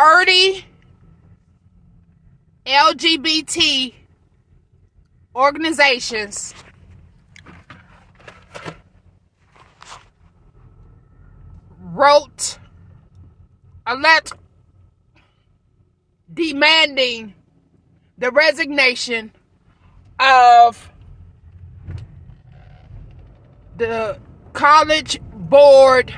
30 0.00 0.64
LGBT 2.64 3.92
organizations. 5.36 6.54
Wrote 11.82 12.58
a 13.86 13.94
letter 13.94 14.36
demanding 16.32 17.34
the 18.16 18.30
resignation 18.30 19.32
of 20.18 20.90
the 23.76 24.18
college 24.54 25.20
board 25.34 26.14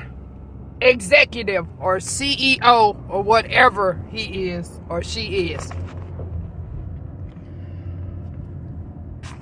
executive 0.82 1.66
or 1.78 1.98
CEO 1.98 2.96
or 3.08 3.22
whatever 3.22 4.04
he 4.10 4.50
is 4.50 4.80
or 4.88 5.02
she 5.02 5.52
is. 5.52 5.70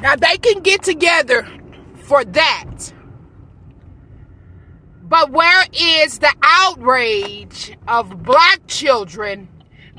Now 0.00 0.16
they 0.16 0.36
can 0.38 0.62
get 0.62 0.82
together 0.82 1.46
for 2.04 2.24
that. 2.24 2.92
But 5.02 5.30
where 5.32 5.64
is 5.72 6.20
the 6.20 6.32
outrage 6.42 7.76
of 7.88 8.22
black 8.22 8.66
children 8.68 9.48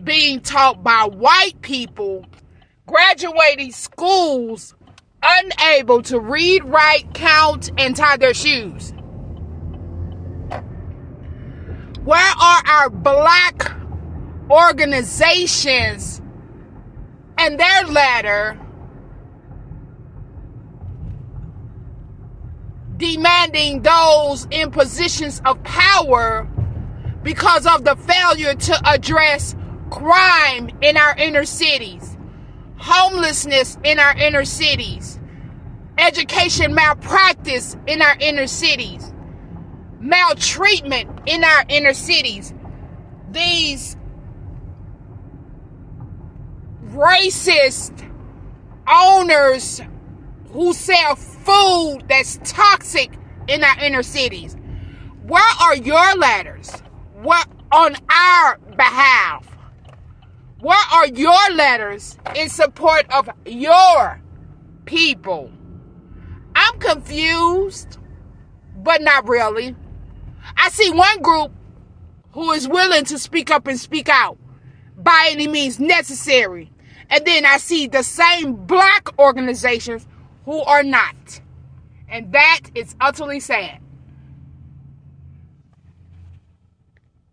being 0.04 0.40
taught 0.40 0.84
by 0.84 1.04
white 1.04 1.62
people 1.62 2.26
graduating 2.88 3.72
schools 3.74 4.74
unable 5.22 6.02
to 6.04 6.20
read, 6.20 6.64
write, 6.64 7.14
count, 7.14 7.72
and 7.78 7.96
tie 7.96 8.18
their 8.18 8.34
shoes? 8.34 8.94
Where 12.04 12.20
are 12.20 12.64
our 12.66 12.90
black 12.90 13.72
organizations 14.50 16.22
and 17.38 17.60
their 17.60 17.84
letter 17.84 18.60
demanding 22.98 23.82
those 23.82 24.48
in 24.52 24.70
positions 24.72 25.42
of 25.46 25.62
power 25.64 26.48
because 27.24 27.66
of 27.66 27.84
the 27.84 27.96
failure 27.96 28.54
to 28.54 28.80
address 28.88 29.56
crime 29.90 30.70
in 30.82 30.98
our 30.98 31.16
inner 31.18 31.46
cities, 31.46 32.18
homelessness 32.78 33.78
in 33.84 34.00
our 34.00 34.16
inner 34.18 34.46
cities, 34.46 35.20
education 35.98 36.74
malpractice 36.74 37.76
in 37.88 38.02
our 38.02 38.16
inner 38.20 38.48
cities, 38.48 39.01
maltreatment 40.02 41.10
in 41.28 41.44
our 41.44 41.64
inner 41.70 41.94
cities. 41.94 42.54
These 43.32 43.96
racist 46.88 47.94
owners 48.88 49.82
who 50.52 50.74
sell 50.74 51.16
food 51.16 52.00
that's 52.10 52.40
toxic 52.44 53.14
in 53.48 53.64
our 53.64 53.80
inner 53.80 54.04
cities. 54.04 54.58
Where 55.24 55.54
are 55.62 55.76
your 55.76 56.16
letters? 56.16 56.72
What 57.22 57.48
on 57.72 57.96
our 58.10 58.58
behalf? 58.76 59.48
Where 60.60 60.78
are 60.94 61.08
your 61.08 61.56
letters 61.56 62.18
in 62.36 62.50
support 62.50 63.06
of 63.14 63.30
your 63.46 64.22
people? 64.86 65.52
I'm 66.56 66.80
confused, 66.80 67.98
but 68.76 69.02
not 69.02 69.28
really. 69.28 69.76
I 70.58 70.70
see 70.70 70.92
one 70.92 71.22
group 71.22 71.52
who 72.34 72.52
is 72.52 72.68
willing 72.68 73.06
to 73.06 73.20
speak 73.20 73.52
up 73.52 73.68
and 73.68 73.80
speak 73.80 74.10
out 74.10 74.38
by 74.98 75.30
any 75.32 75.48
means 75.48 75.80
necessary. 75.80 76.72
And 77.10 77.26
then 77.26 77.46
I 77.46 77.58
see 77.58 77.88
the 77.88 78.04
same 78.04 78.56
black 78.56 79.10
organizations 79.20 80.08
who 80.46 80.62
are 80.62 80.84
not. 80.84 81.42
And 82.08 82.32
that 82.32 82.62
is 82.74 82.96
utterly 83.02 83.40
sad. 83.40 83.80